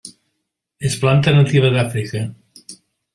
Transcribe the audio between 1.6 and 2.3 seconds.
d'Àfrica.